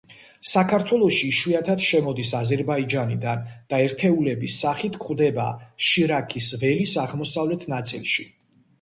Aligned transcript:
საქართველოში 0.51 1.27
იშვიათად 1.33 1.85
შემოდის 1.87 2.31
აზერბაიჯანიდან 2.39 3.45
და 3.75 3.83
ერთეულების 3.91 4.59
სახით 4.65 5.01
გვხვდება 5.07 5.49
შირაქის 5.93 6.53
ველის 6.67 7.01
აღმოსავლეთ 7.07 7.73
ნაწილში. 7.79 8.31